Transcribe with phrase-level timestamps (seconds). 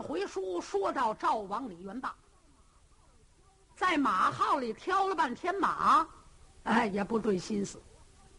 [0.00, 2.14] 回书说到赵王李元霸，
[3.76, 6.06] 在马号里挑了半天马，
[6.64, 7.80] 哎，也不对心思，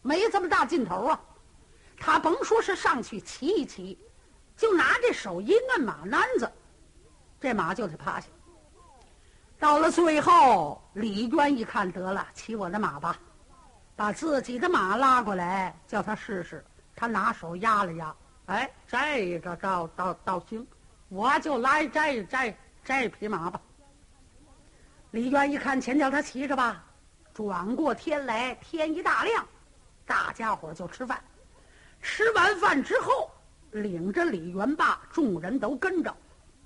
[0.01, 1.19] 没这么大劲头啊。
[1.97, 3.97] 他甭说是上去骑一骑，
[4.57, 6.51] 就拿这手一摁马鞍子，
[7.39, 8.27] 这马就得趴下。
[9.59, 13.15] 到了最后，李渊一看，得了，骑我的马吧，
[13.95, 16.65] 把自己的马拉过来，叫他试试。
[16.95, 18.15] 他拿手压了压，
[18.47, 20.65] 哎，这个倒倒倒行。
[21.11, 23.59] 我就来这这这匹马吧。
[25.11, 26.81] 李渊一看，前叫他骑着吧。
[27.33, 29.45] 转过天来，天一大亮，
[30.05, 31.21] 大家伙就吃饭。
[32.01, 33.29] 吃完饭之后，
[33.71, 36.15] 领着李元霸，众人都跟着，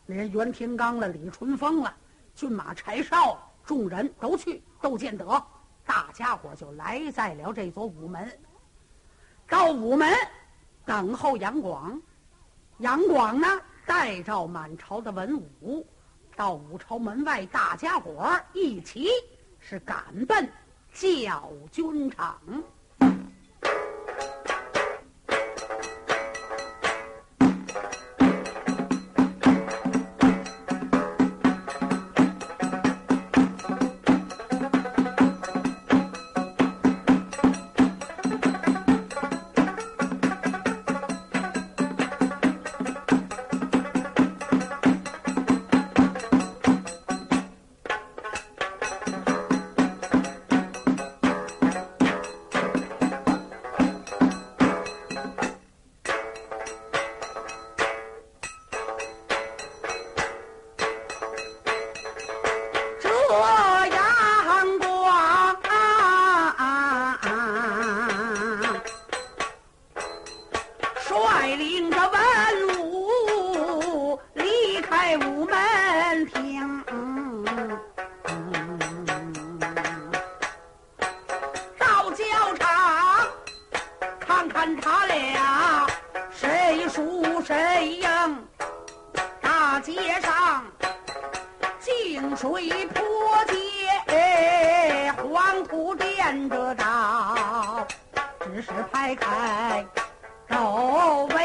[0.06, 1.92] 连袁天罡了、李淳风了、
[2.36, 5.44] 骏马柴少，众人都去窦建德。
[5.84, 8.32] 大家伙就来在了这座午门。
[9.50, 10.16] 到午门
[10.86, 12.00] 等候杨广，
[12.78, 13.48] 杨广呢？
[13.86, 15.86] 带着满朝的文武，
[16.36, 19.08] 到武朝门外，大家伙儿一起
[19.60, 20.50] 是赶奔
[20.94, 22.40] 教军场。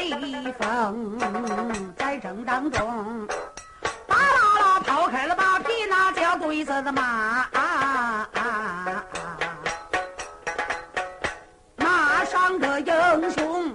[0.09, 3.29] 威风在正当中
[4.07, 7.03] 把啦啦跑开了马匹那叫对子的马。
[7.03, 9.05] 啊啊啊
[11.77, 13.75] 马上的英雄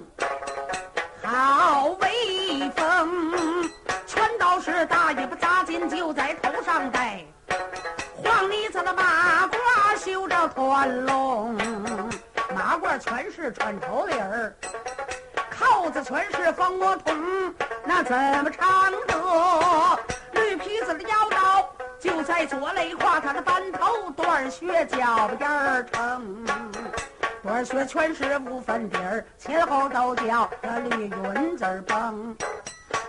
[1.23, 3.69] 好威风
[4.07, 7.23] 全都是大尾不扎紧就在头上戴。
[8.15, 11.53] 黄泥子的马褂绣着团龙
[12.55, 14.55] 马褂全是穿绸里儿。
[15.85, 17.15] 肚子全是蜂窝筒
[17.85, 19.99] 那怎么唱得
[20.33, 21.69] 绿皮子的腰刀
[21.99, 26.43] 就在左肋胯他的班头断血脚边撑。
[27.43, 32.35] 断血全是五分底儿前后都叫那绿云子崩。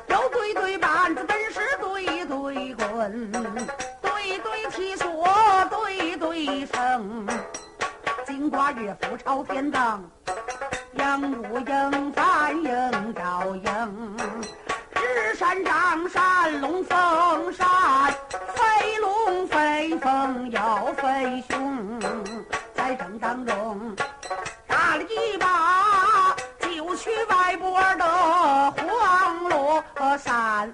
[0.08, 5.26] 有对对板子真是对对滚对对起锁
[5.70, 7.26] 对对绳
[8.26, 10.04] 金瓜月斧朝天荡
[11.06, 14.16] 杨五英、范英、赵英，
[14.90, 17.66] 日山掌山龙凤山，
[18.56, 22.00] 飞龙飞凤要飞熊，
[22.74, 23.94] 在正当中
[24.66, 29.84] 打了一把，就去外边的黄罗
[30.18, 30.72] 山。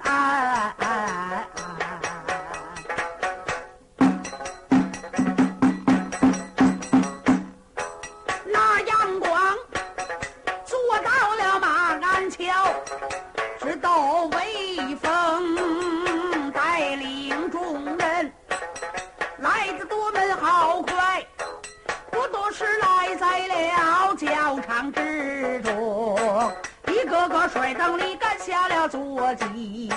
[27.23, 29.89] 这个水灯里赶下了坐骑，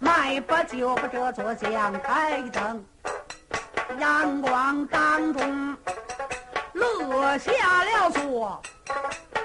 [0.00, 2.84] 卖把就把这座讲台登，
[4.00, 5.76] 阳光当中
[6.72, 7.52] 落下
[7.84, 8.60] 了座，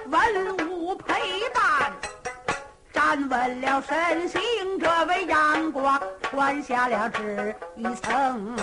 [0.07, 1.13] 文武陪
[1.53, 1.93] 伴，
[2.91, 4.41] 站稳了身形，
[4.79, 8.57] 这位阳光穿下了纸一层，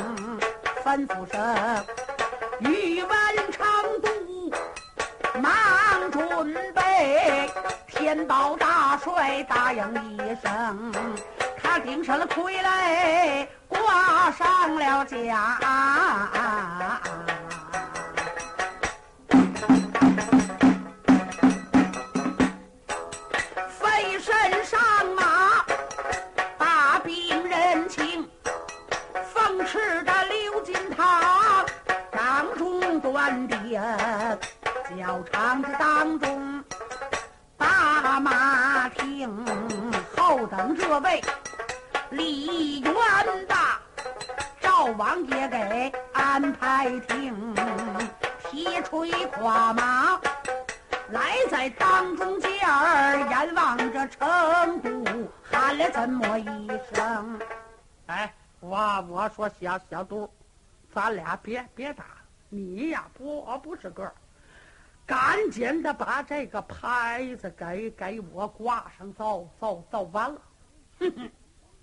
[0.84, 1.86] 吩咐声
[2.58, 3.68] 语文昌
[4.02, 4.50] 度
[5.40, 6.77] 忙准。
[7.98, 10.92] 天宝大帅答应一声
[11.60, 15.58] 他顶上了盔来挂上了甲。
[61.48, 62.04] 别别打，
[62.50, 64.14] 你呀不不是个儿，
[65.06, 70.42] 赶紧的把这个牌子给给我挂上，走走走完了。
[70.98, 71.30] 哼哼，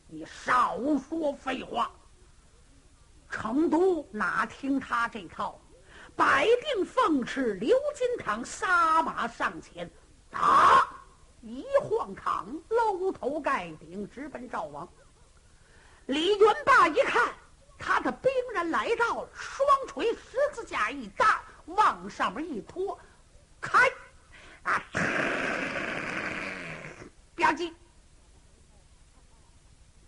[0.06, 1.90] 你少说废话。
[3.28, 5.60] 成都哪听他这套？”
[6.16, 9.90] 百定凤翅，刘金堂撒马上前，
[10.30, 10.88] 打
[11.42, 14.88] 一晃堂，搂头盖顶，直奔赵王。
[16.06, 17.34] 李元霸一看，
[17.78, 22.98] 他的兵人来到，双锤十字架一搭，往上面一拖，
[23.60, 23.80] 开
[24.64, 24.82] 啊！
[27.36, 27.74] 吧唧，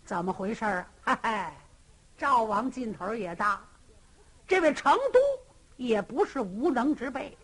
[0.04, 0.86] 怎么回事啊？
[1.04, 1.52] 嘿嘿，
[2.16, 3.60] 赵王劲头也大，
[4.46, 5.20] 这位成都。
[5.78, 7.38] 也不是无能之辈。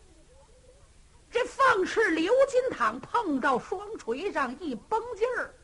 [1.30, 5.54] 这凤翅刘金堂碰到双锤上一绷劲儿，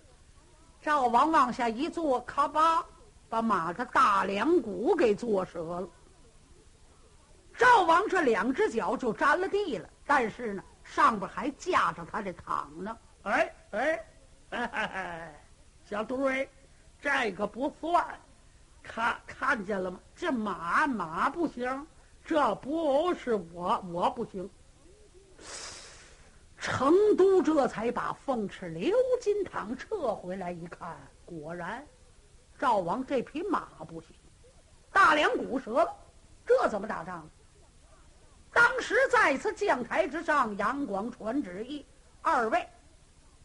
[0.80, 2.86] 赵王往下一坐，咔吧，
[3.30, 5.88] 把马的大梁骨给坐折了。
[7.56, 12.98] 赵王这两只脚就沾了地了，但是呢，上边还架着他的躺呢。
[13.22, 13.54] 哎
[14.50, 15.34] 哎，
[15.84, 16.48] 小杜儿，
[17.00, 18.04] 这个不算，
[18.82, 20.00] 看看见了吗？
[20.16, 21.86] 这马马不行。
[22.22, 24.48] 这不是我，我不行。
[26.58, 31.84] 成都这才把凤翅鎏金堂撤回来一看，果然，
[32.60, 34.14] 赵王这匹马不行，
[34.92, 35.96] 大梁骨折了，
[36.44, 37.26] 这怎么打仗？
[38.52, 41.86] 当时在此将台之上，杨广传旨意，
[42.20, 42.68] 二位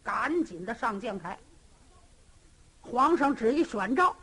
[0.04, 1.40] 赶紧的上将台。
[2.82, 4.14] 皇上旨意选召，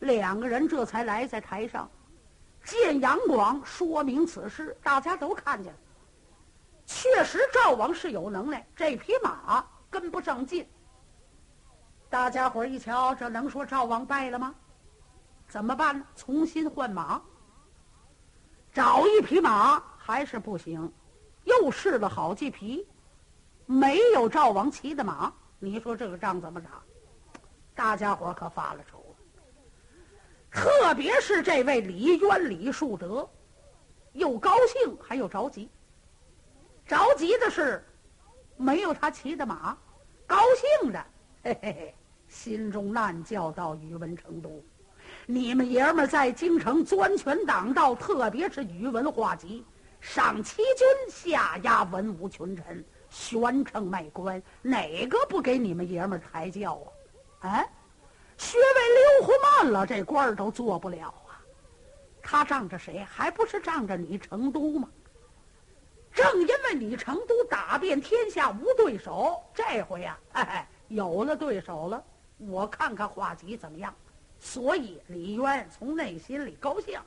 [0.00, 1.88] 两个人这才来在台上。
[2.64, 5.78] 见杨广说明此事，大家都看见了。
[6.84, 10.68] 确实，赵王是有能耐，这匹马跟不上劲。
[12.10, 14.54] 大家伙一瞧，这能说赵王败了吗？
[15.46, 16.04] 怎么办呢？
[16.16, 17.20] 重新换马，
[18.72, 20.92] 找一匹马还是不行。
[21.44, 22.86] 又试了好几匹，
[23.64, 25.32] 没有赵王骑的马。
[25.58, 26.82] 你说这个仗怎么打？
[27.74, 29.02] 大家伙可发了愁。
[30.50, 33.28] 特别是这位李渊、李树德，
[34.12, 35.70] 又高兴还又着急。
[36.86, 37.82] 着急的是
[38.56, 39.76] 没有他骑的马，
[40.26, 40.38] 高
[40.80, 41.02] 兴的
[41.42, 41.94] 嘿嘿嘿，
[42.26, 44.62] 心中暗叫道：“宇文成都，
[45.26, 49.64] 你们爷们在京城钻权挡道，特别是宇文化及，
[50.00, 56.80] 上欺君，下压文武群臣，悬称卖官，哪个不给你们爷们抬轿
[57.40, 57.48] 啊？
[57.48, 57.66] 啊？”
[58.36, 58.64] 薛为
[58.94, 61.42] 溜胡慢了，这官儿都做不了啊！
[62.22, 62.98] 他仗着谁？
[62.98, 64.88] 还不是仗着你成都吗？
[66.12, 72.04] 正因为你成都打遍天下无对手，这回呀，嘿嘿有了对手了，
[72.36, 73.94] 我看看画戟怎么样。
[74.38, 77.00] 所以李渊从内心里高兴。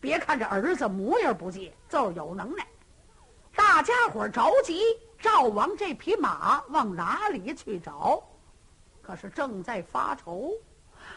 [0.00, 2.66] 别看这儿子模样不济，就是有能耐。
[3.56, 4.80] 大家伙着急，
[5.18, 8.22] 赵王这匹马往哪里去找？
[9.02, 10.52] 可是正在发愁，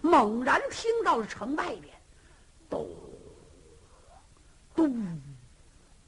[0.01, 1.96] 猛然听到了城外边，
[2.70, 2.89] 咚
[4.74, 5.22] 咚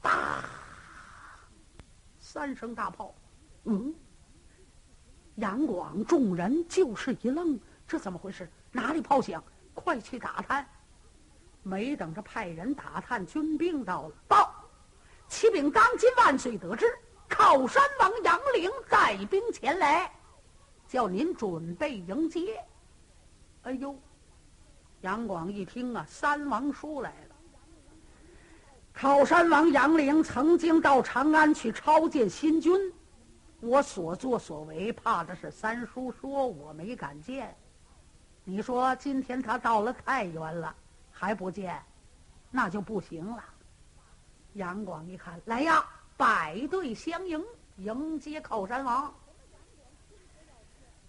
[0.02, 0.44] 哒
[2.20, 3.14] 三声大炮。
[3.66, 3.94] 嗯，
[5.36, 8.50] 杨广众人就是一愣，这怎么回事？
[8.72, 9.44] 哪里炮响？
[9.74, 10.68] 快去打探！
[11.64, 14.54] 没等着派人打探，军兵到了，报：
[15.28, 16.86] 启禀当今万岁，得知
[17.28, 20.12] 靠山王杨凌带兵前来。
[20.88, 22.64] 叫您准备迎接。
[23.64, 23.96] 哎呦，
[25.02, 27.36] 杨广一听啊，三王叔来了。
[28.94, 32.94] 靠山王杨凌曾经到长安去抄见新君，
[33.64, 37.56] 我所作所为，怕的是三叔说我没敢见。
[38.44, 40.76] 你说今天他到了太原了，
[41.10, 41.82] 还不见，
[42.52, 43.42] 那就不行了。
[44.56, 45.82] 杨广一看，来呀，
[46.18, 47.42] 摆队相迎，
[47.78, 49.14] 迎接靠山王。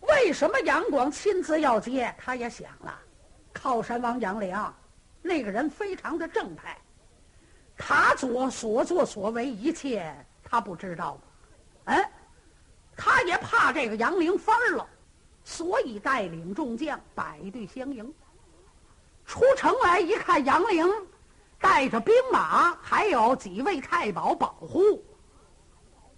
[0.03, 2.15] 为什么杨广亲自要接？
[2.17, 2.97] 他也想了，
[3.53, 4.73] 靠山王杨良，
[5.23, 6.79] 那个人非常的正派，
[7.77, 11.23] 他做所作所为一切，他不知道吗？
[11.87, 12.05] 嗯，
[13.27, 14.87] 也怕这个杨凌翻了，
[15.45, 18.13] 所以带领众将摆队相迎。
[19.27, 20.87] 出城来一看，杨凌
[21.59, 25.03] 带着兵马，还有几位太保保护，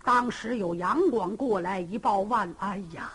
[0.05, 3.13] 当时有杨广过来一报万，哎呀，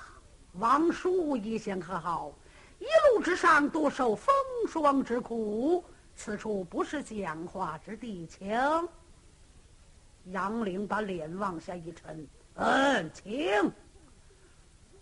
[0.54, 2.32] 王叔一向可好？
[2.80, 4.34] 一路之上多受风
[4.68, 5.84] 霜之苦，
[6.16, 8.58] 此处不是讲话之地，请。
[10.26, 12.28] 杨凌把脸往下一沉，
[12.62, 13.74] 嗯，请。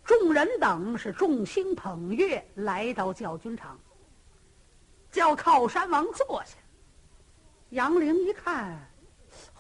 [0.06, 3.78] 众人等是众星捧月来到教军场，
[5.12, 6.56] 叫靠山王坐下。
[7.72, 8.80] 杨凌一看，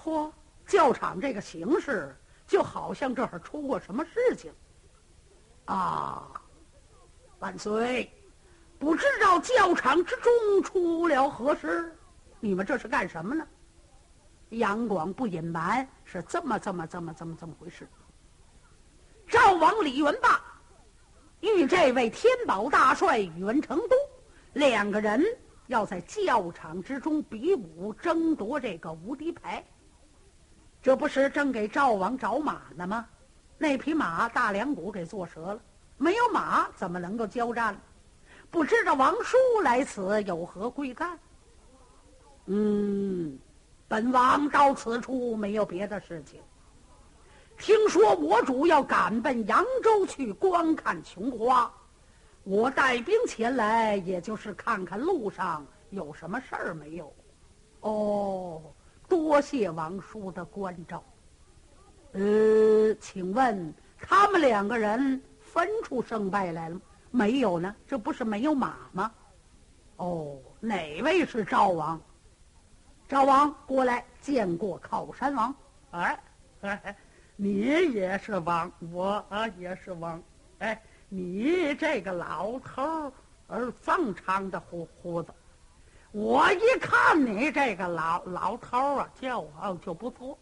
[0.01, 0.31] 嚯！
[0.65, 2.15] 教场这个形势，
[2.47, 4.53] 就好像这儿出过什么事情。
[5.65, 6.31] 啊，
[7.39, 8.09] 万岁！
[8.79, 11.93] 不知道教场之中出了何事？
[12.39, 13.45] 你们这是干什么呢？
[14.49, 17.87] 杨广不隐瞒，是这么、这么、这么、这么、这么回事。
[19.27, 20.41] 赵王李元霸
[21.39, 23.95] 与这位天宝大帅宇文成都
[24.53, 25.23] 两个人
[25.67, 29.63] 要在教场之中比武，争夺这个无敌牌。
[30.81, 33.05] 这不是正给赵王找马呢吗？
[33.57, 35.61] 那匹马大梁骨给坐折了，
[35.97, 37.79] 没有马怎么能够交战？
[38.49, 41.19] 不知道王叔来此有何贵干？
[42.45, 43.37] 嗯，
[43.89, 46.39] 本王到此处没有别的事情。
[47.57, 51.69] 听说我主要赶奔扬州去观看琼花，
[52.43, 57.13] 我带兵前来，也就是看看路上有什么事儿没有。
[57.81, 58.61] 哦。
[59.07, 61.03] 多谢王叔的关照。
[62.11, 66.79] 呃，请问他们两个人分出胜败来了
[67.09, 67.75] 没有呢？
[67.87, 69.11] 这不是没有马吗？
[69.95, 71.99] 哦，哪位是赵王？
[73.09, 75.55] 赵王过来见过靠山王。
[75.89, 76.23] 哎，
[76.61, 76.95] 哎，
[77.35, 79.25] 你也是王，我
[79.57, 80.21] 也是王。
[80.59, 83.11] 哎，你这个老头
[83.47, 85.33] 儿，正长的胡胡子。
[86.11, 90.37] 我一看你这个老老头儿啊，叫好就不错。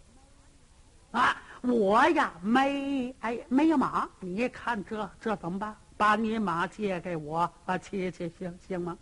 [1.12, 5.74] 啊，我呀没哎没有马，你看这这怎么办？
[5.96, 8.98] 把你马借给我啊，骑骑行行吗？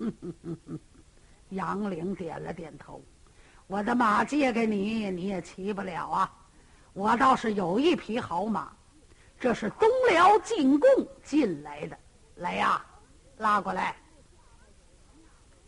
[1.50, 3.00] 杨凌点了点头，
[3.66, 6.32] 我的马借给你，你也骑不了啊。
[6.92, 8.72] 我倒是有一匹好马，
[9.38, 10.88] 这是东辽进贡
[11.22, 11.98] 进来的，
[12.36, 12.84] 来呀，
[13.38, 13.94] 拉过来。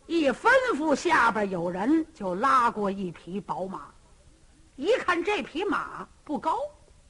[0.07, 3.93] 一吩咐，下边有人就拉过一匹宝马。
[4.75, 6.59] 一看这匹马不高，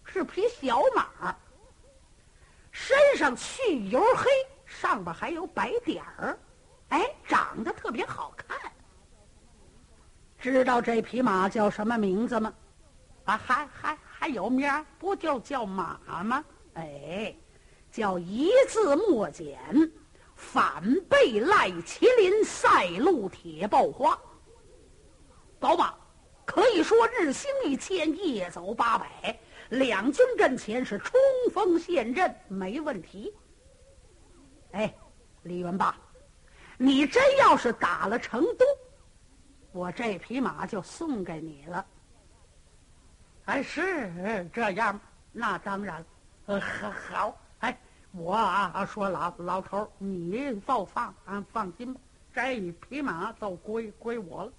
[0.04, 1.37] 是匹小马，
[2.72, 4.28] 身上去油黑，
[4.64, 6.37] 上边还有白点儿，
[6.88, 8.59] 哎，长得特别好看。
[10.38, 12.52] 知道这匹马叫什么名字吗？
[13.25, 16.45] 啊，还还还有名儿，不就叫马吗？
[16.75, 17.35] 哎，
[17.90, 19.59] 叫一字莫减。
[20.35, 24.16] 反被赖麒麟赛路铁豹花，
[25.59, 25.92] 宝马
[26.45, 29.37] 可以说日行一千，夜走八百，
[29.71, 31.18] 两军阵前是冲
[31.52, 33.35] 锋陷阵，没问题。
[34.71, 34.95] 哎，
[35.42, 35.99] 李元霸，
[36.78, 38.64] 你真要是打了成都，
[39.73, 41.85] 我这匹马就送给你了。
[43.47, 44.99] 哎，是这样，
[45.32, 46.04] 那当然，
[46.47, 47.37] 呃，好。
[47.58, 47.76] 哎
[48.12, 52.00] 我啊，说老老头，你就放啊，放心吧，
[52.32, 54.52] 这匹马都归归我了。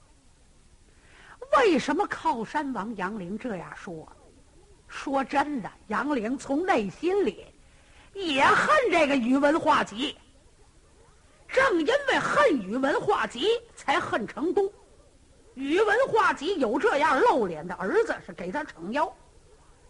[1.57, 4.05] 为什么靠山王杨凌这样说？
[4.89, 7.45] 说真的，杨凌从内心里
[8.13, 10.17] 也恨这个宇文化及。
[11.51, 14.71] 正因为恨宇文化及，才恨成都。
[15.55, 19.11] 宇文化及有这样露脸的儿子，是给他撑腰；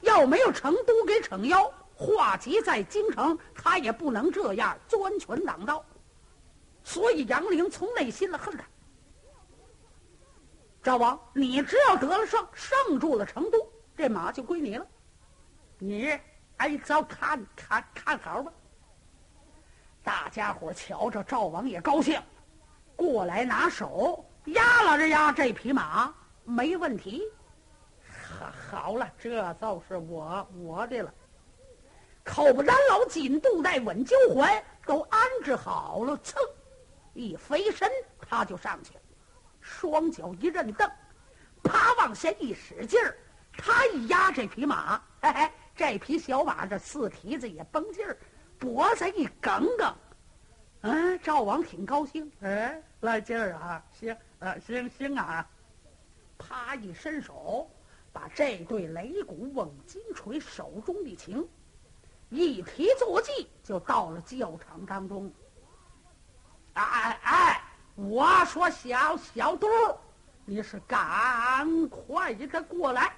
[0.02, 1.72] 要没有成都给撑腰。
[1.94, 5.86] 华吉在京城，他也不能这样钻权挡道，
[6.82, 8.64] 所以杨凌从内心的恨他。
[10.82, 14.88] 赵王，你只要得了胜，胜住了成都，这马就归你了。
[15.78, 16.18] 你
[16.56, 18.52] 哎，早看看看好吧。
[20.04, 22.22] 大家伙瞧着，赵王也高兴，
[22.96, 26.14] 过来拿手压了着压这匹马，
[26.44, 27.24] 没问题。
[28.40, 31.14] 好，好了，这就是我我的了。
[32.24, 36.18] 口不单劳，紧肚带，稳交环，都安置好了。
[36.20, 36.36] 噌，
[37.14, 37.90] 一飞身，
[38.22, 39.02] 他就上去了，
[39.60, 40.90] 双脚一蹬蹬，
[41.64, 43.18] 啪往下一使劲儿，
[43.58, 48.18] 他一压这匹马，嘿嘿，这匹小马这四蹄子也绷劲儿，
[48.60, 49.96] 脖子一梗梗，
[50.82, 55.48] 嗯，赵王挺高兴，哎，来劲儿啊，行，啊，行行啊，
[56.38, 57.72] 啪一伸手，
[58.12, 61.48] 把这对擂鼓瓮金锤手中一擎。
[62.30, 65.32] 一提坐骑，就到了教场当中。
[66.74, 67.64] 哎哎哎！
[67.96, 69.68] 我说小小杜，
[70.46, 73.14] 你是赶快的过来。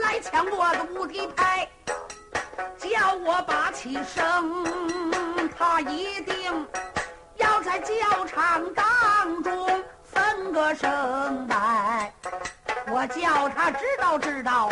[0.00, 1.68] 来抢我的无敌牌，
[2.78, 4.64] 叫我把起声，
[5.58, 6.66] 他一定
[7.36, 12.12] 要在教场当中分个胜败。
[12.88, 14.68] 我叫他知道知道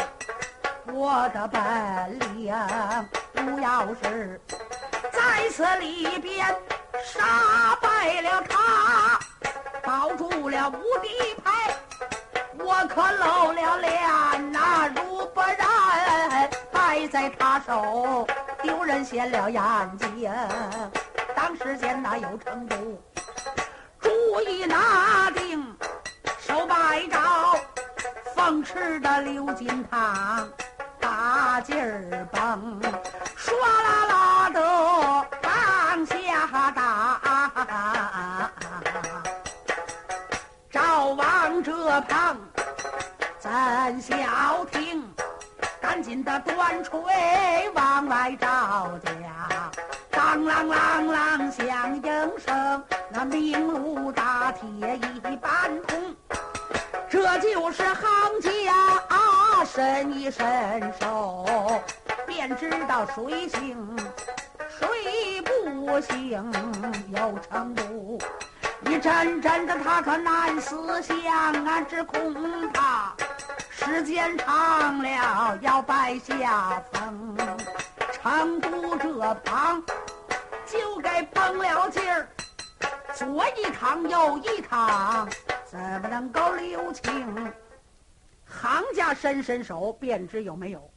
[0.86, 2.54] 我的本领，
[3.32, 4.40] 不要是。
[5.12, 6.46] 在此里边
[7.04, 9.18] 杀败了他，
[9.82, 11.76] 保住了无敌牌，
[12.58, 14.90] 我可露了脸呐！
[14.94, 18.26] 如不然败在他手，
[18.62, 19.62] 丢人现了眼
[19.98, 20.32] 睛。
[21.36, 22.76] 当时间哪有成都，
[24.00, 25.62] 主意拿定，
[26.38, 27.18] 手摆着
[28.34, 30.48] 凤翅的刘金堂，
[30.98, 32.80] 大劲儿蹦，
[33.36, 34.13] 唰啦啦
[43.94, 45.04] 怎消停？
[45.80, 46.98] 赶紧的端锤
[47.74, 49.70] 往外招架，
[50.10, 56.16] 当啷啷啷响应声，那明如大铁一般通。
[57.08, 61.46] 这就是行家伸一伸手，
[62.26, 63.96] 便知道谁行。
[64.76, 66.52] 谁不行
[67.12, 68.18] 有成都？
[68.80, 71.16] 你真真的他可难思想
[71.64, 71.80] 啊！
[71.88, 72.34] 只恐
[72.72, 73.14] 怕
[73.84, 77.36] 时间长了要败下风。
[78.12, 79.82] 成都这旁
[80.66, 82.26] 就该绷了劲儿，
[83.14, 85.28] 左一趟右一趟，
[85.66, 87.52] 怎么能够留情？
[88.46, 90.90] 行家伸伸手便知有没有。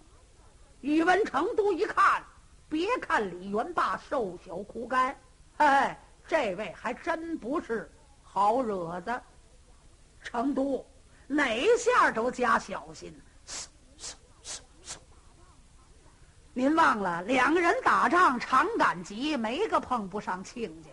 [0.80, 2.24] 宇文成都一看。
[2.70, 5.18] 别看李元霸瘦小枯干，
[5.56, 5.98] 哎，
[6.28, 7.90] 这位还真不是
[8.22, 9.22] 好惹的。
[10.22, 10.86] 成都
[11.28, 13.14] 哪一下都加小心。
[16.54, 20.90] 您忘了，两个人打仗常赶集，没个碰不上亲家。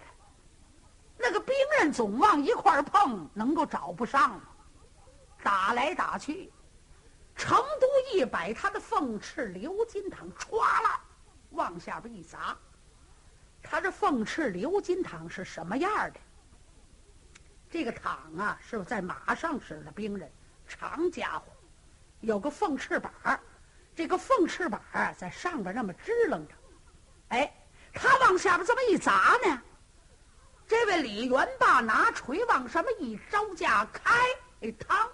[1.16, 4.42] 那个兵刃总往一块碰，能够找不上吗？
[5.42, 6.52] 打来打去，
[7.36, 11.00] 成都一摆他的凤翅鎏金堂，歘啦。
[11.50, 12.56] 往下边一砸，
[13.62, 16.20] 他这凤翅鎏金堂是什么样的？
[17.74, 20.30] 这个躺啊，是在马上使的兵刃，
[20.68, 21.46] 长家伙，
[22.20, 23.12] 有个凤翅膀
[23.96, 24.80] 这个凤翅膀
[25.18, 26.54] 在上边那么支棱着。
[27.30, 27.52] 哎，
[27.92, 29.60] 他往下边这么一砸呢，
[30.68, 34.14] 这位李元霸拿锤往上面一招架，开，
[34.60, 35.08] 哎，嘡，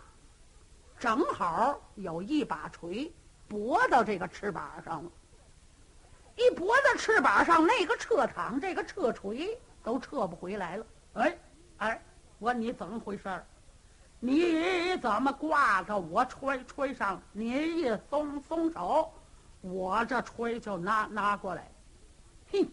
[0.98, 3.10] 正好有一把锤
[3.48, 5.10] 拨到这个翅膀上了。
[6.36, 10.86] 一拨到翅膀上，那个撤躺，这个撤锤都撤不回来了。
[11.14, 11.38] 哎，
[11.78, 12.02] 哎，
[12.40, 13.46] 我你怎么回事儿？
[14.18, 17.20] 你怎么挂到我锤锤上？
[17.32, 19.12] 你一松松手，
[19.60, 21.70] 我这锤就拿拿过来。
[22.50, 22.68] 哼，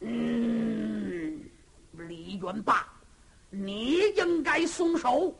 [0.00, 1.40] 嗯，
[1.92, 2.86] 李元霸，
[3.50, 5.34] 你应该松手，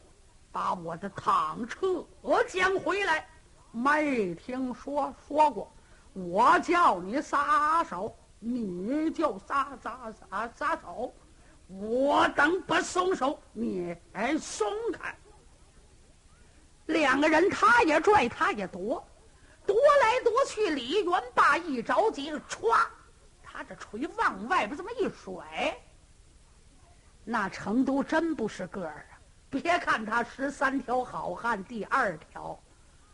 [0.52, 2.06] 把我的躺车
[2.46, 3.26] 将回来。
[3.72, 5.72] 没听说说过。
[6.12, 11.14] 我叫你撒手，你就撒撒撒撒手。
[11.78, 15.14] 我等不松手，你哎松开。
[16.86, 19.06] 两个人，他也拽，他也夺，
[19.64, 20.70] 夺来夺去。
[20.70, 22.86] 李元霸一着急，歘，
[23.42, 25.78] 他这锤往外边这么一甩，
[27.24, 29.20] 那成都真不是个儿啊！
[29.48, 32.60] 别看他十三条好汉，第二条，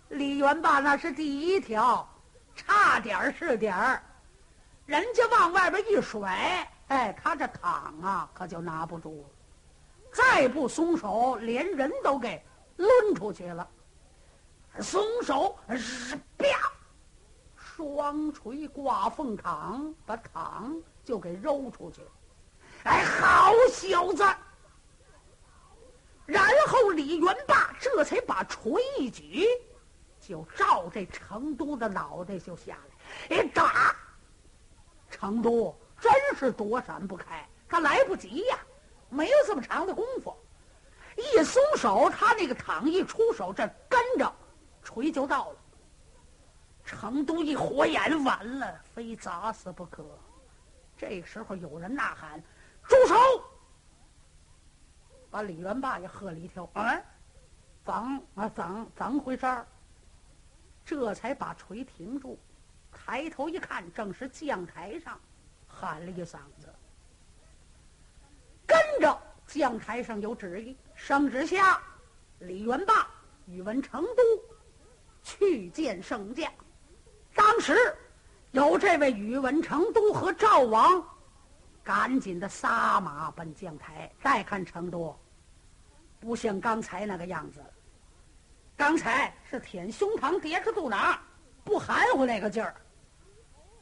[0.09, 2.09] 李元霸那是第一条。
[2.55, 4.03] 差点是点儿，
[4.87, 9.29] 人家往外边一甩，哎，他这躺啊，可就拿不住了。
[10.12, 12.42] 再不松手，连人都给
[12.77, 13.68] 抡出去了。
[14.81, 15.59] 松手，
[16.38, 16.46] 啪，
[17.57, 22.09] 双锤挂凤躺，把躺就给揉出去了。
[22.85, 24.25] 哎，好小子！
[26.25, 29.46] 然后李元霸这才把锤一举。
[30.20, 32.77] 就照这成都的脑袋就下
[33.31, 33.94] 来，哎，打！
[35.09, 38.59] 成都真是躲闪不开，他来不及呀，
[39.09, 40.37] 没有这么长的功夫。
[41.17, 44.33] 一松手，他那个躺一出手，这跟着
[44.83, 45.57] 锤就到了。
[46.85, 50.05] 成都一火眼，完了，非砸死不可。
[50.97, 52.43] 这时候有人呐喊
[52.87, 53.15] ：“住手！”
[55.31, 56.69] 把李元霸也喝了一跳。
[56.75, 57.01] 啊，
[57.85, 57.95] 怎
[58.35, 59.67] 啊怎怎么回事儿？
[60.85, 62.39] 这才把锤停住，
[62.93, 65.19] 抬头一看，正是将台上
[65.79, 66.73] 喊了一嗓子。
[68.67, 71.81] 跟着将台上有旨意，圣旨下，
[72.39, 73.07] 李元霸
[73.47, 74.23] 宇文成都
[75.23, 76.51] 去见圣驾。
[77.35, 77.77] 当时
[78.53, 81.05] 有这位宇文成都和赵王，
[81.85, 84.11] 赶紧的撒马奔将台。
[84.23, 85.17] 再看成都，
[86.19, 87.62] 不像刚才那个样子。
[88.77, 91.19] 刚才是舔胸膛、叠着肚腩，
[91.65, 92.75] 不含糊那个劲儿。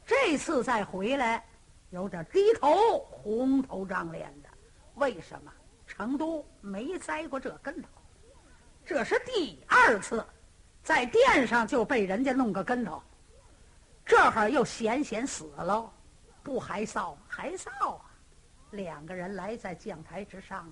[0.05, 1.43] 这次再回来，
[1.89, 4.49] 有点低头、红头胀脸的。
[4.95, 5.51] 为什么？
[5.87, 7.87] 成都没栽过这跟头，
[8.83, 10.25] 这是第二次，
[10.81, 12.99] 在殿上就被人家弄个跟头。
[14.03, 15.87] 这会儿又险险死了，
[16.41, 17.15] 不还臊？
[17.27, 18.05] 还臊啊！
[18.71, 20.71] 两个人来在将台之上，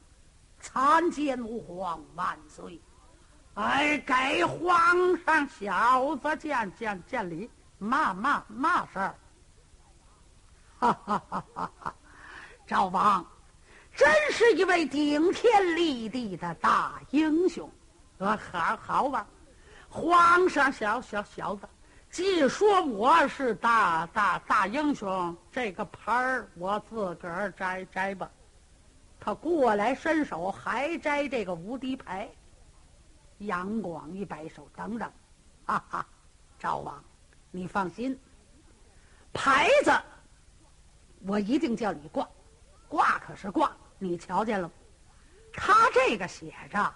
[0.59, 2.81] 参见吾皇万岁！
[3.53, 9.15] 哎，给皇上小子见见见礼，嘛嘛嘛事儿？
[10.83, 11.95] 哈哈哈哈！
[12.67, 13.25] 赵王
[13.95, 17.71] 真是一位顶天立地的大英雄，
[18.17, 19.25] 呃，好好吧，
[19.87, 21.69] 皇上小小小子。
[22.11, 28.29] 既说我是大大大英雄，这个牌儿我自个儿摘摘吧。
[29.21, 32.29] 他过来伸手，还摘这个无敌牌。
[33.37, 35.09] 杨广一摆手，等等，
[35.65, 36.05] 哈哈，
[36.59, 37.01] 赵王，
[37.51, 38.19] 你放心，
[39.31, 39.91] 牌子
[41.25, 42.27] 我一定叫你挂，
[42.87, 44.69] 挂可是挂，你瞧见了？
[45.51, 46.93] 他这个写着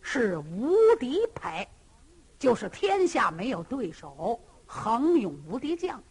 [0.00, 1.66] 是无敌牌。
[2.36, 6.02] 就是天下没有对手，横勇无敌将。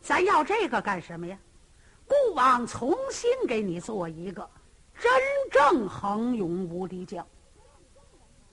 [0.00, 1.38] 咱要这个干什么呀？
[2.04, 4.50] 孤王重新给你做一个
[4.98, 5.12] 真
[5.52, 7.24] 正横勇无敌将，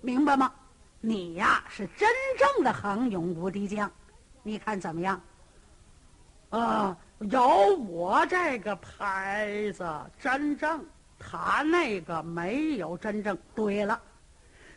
[0.02, 0.54] 明白吗？
[1.00, 2.08] 你呀是真
[2.38, 3.92] 正的横勇无敌将，
[4.44, 5.20] 你看怎么样？
[6.50, 9.84] 啊，有我这个牌子
[10.20, 10.86] 真正，
[11.18, 13.38] 他那个没有真正。
[13.56, 14.00] 对了。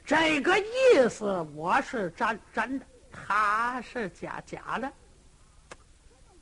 [0.05, 4.91] 这个意思我是真真的，他是假假的。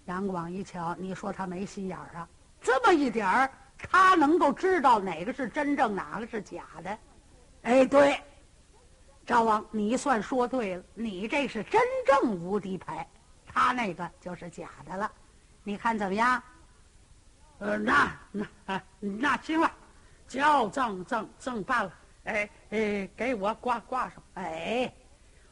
[0.06, 2.28] 杨广一瞧，你说他没心眼儿啊？
[2.60, 6.98] 这么一点儿，他能够知道哪个是真正，哪个是假的？
[7.62, 8.18] 哎，对，
[9.26, 13.06] 赵王，你算说对了，你这是真正无敌牌，
[13.44, 15.10] 他那个就是假的了。
[15.68, 16.42] 你看怎么样？
[17.58, 19.70] 呃，那那啊那行了，
[20.26, 21.92] 就赠赠赠办了。
[22.24, 24.22] 哎哎，给我挂挂上！
[24.36, 24.90] 哎，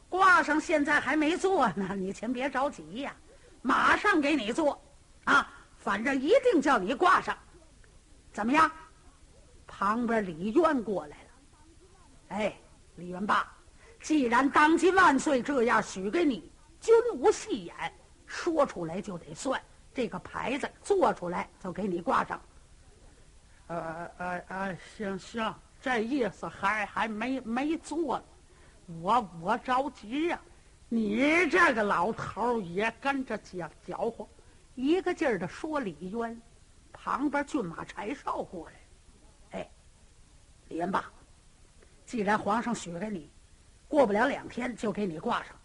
[0.09, 3.15] 挂上，现在还没做呢，你先别着急呀，
[3.61, 4.81] 马上给你做，
[5.25, 7.37] 啊，反正一定叫你挂上，
[8.33, 8.71] 怎么样？
[9.67, 11.29] 旁边李渊过来了，
[12.29, 12.55] 哎，
[12.95, 13.47] 李元霸，
[14.01, 16.51] 既然当今万岁这样许给你，
[16.81, 17.75] 君无戏言，
[18.25, 19.61] 说出来就得算，
[19.97, 22.39] 这个牌子做出来就给你挂上。
[23.65, 25.55] 呃呃呃，行行。
[25.81, 28.25] 这意思还还没没做呢，
[29.01, 30.39] 我我着急呀！
[30.87, 34.27] 你这个老头也跟着搅搅和，
[34.75, 36.39] 一个劲儿的说李渊，
[36.93, 39.69] 旁边骏马柴少过来，哎，
[40.67, 41.05] 李元霸，
[42.05, 43.31] 既然皇上许给你，
[43.87, 45.55] 过不了两天就给你挂上。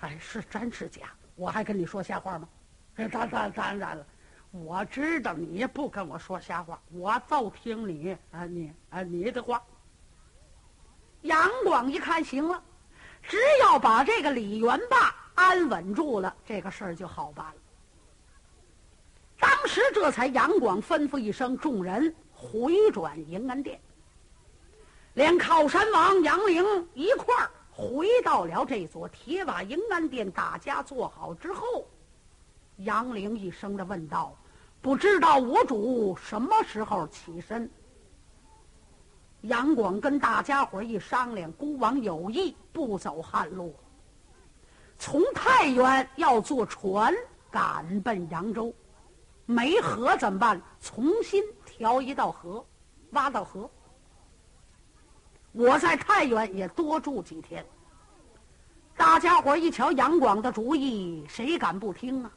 [0.00, 1.12] 哎，是真是假？
[1.36, 2.48] 我还跟你说瞎话吗？
[2.94, 4.06] 当当当然了。
[4.52, 9.62] 我知道你不跟我说瞎话，我就听你啊，你啊，你的话。
[11.22, 12.60] 杨广一看，行了，
[13.22, 17.54] 只要把这个李元霸安稳住了，这个事儿就好办了。
[19.38, 23.80] 当时这才杨广吩咐一声，众人回转迎安殿，
[25.14, 30.28] 连靠山王杨凌一块儿回到了这座铁瓦迎安殿。
[30.30, 31.86] 大家坐好之后，
[32.84, 34.36] 杨凌一声的问道。
[34.82, 37.70] 不知道我主什么时候起身？
[39.42, 43.74] 杨广跟大家伙一商量，孤王有意不走汉路，
[44.98, 47.14] 从太原要坐船
[47.50, 48.72] 赶奔扬州，
[49.46, 50.60] 没河怎么办？
[50.80, 52.64] 重新调一道河，
[53.10, 53.68] 挖道河。
[55.52, 57.64] 我在太原也多住几天。
[58.96, 62.30] 大家伙一瞧杨广的主意，谁敢不听啊？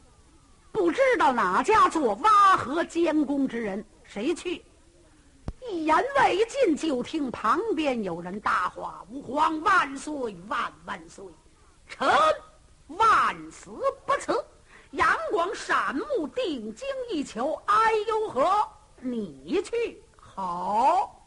[0.73, 4.65] 不知道哪家做挖河监工之人，谁去？
[5.61, 10.13] 一言未尽，就听旁边有人大话：“吾皇万岁
[10.49, 11.23] 万万岁！
[11.87, 12.09] 臣
[12.87, 13.69] 万死
[14.05, 14.43] 不辞。
[14.91, 18.67] 阳光闪目，定睛一瞧，哎呦呵，
[18.99, 21.21] 你去好！